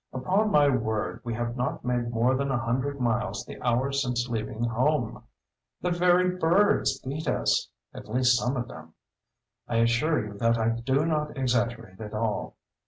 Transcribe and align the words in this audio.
Upon 0.13 0.49
my 0.49 0.67
word 0.67 1.21
we 1.23 1.35
have 1.35 1.55
not 1.55 1.85
made 1.85 2.09
more 2.09 2.33
than 2.33 2.49
a 2.49 2.57
hundred 2.57 2.99
miles 2.99 3.45
the 3.45 3.61
hour 3.61 3.91
since 3.91 4.27
leaving 4.27 4.63
home! 4.63 5.21
The 5.79 5.91
very 5.91 6.37
birds 6.37 6.97
beat 7.01 7.27
us—at 7.27 8.09
least 8.09 8.35
some 8.35 8.57
of 8.57 8.67
them. 8.67 8.95
I 9.67 9.75
assure 9.75 10.25
you 10.25 10.39
that 10.39 10.57
I 10.57 10.69
do 10.69 11.05
not 11.05 11.37
exaggerate 11.37 12.01
at 12.01 12.15
all. 12.15 12.55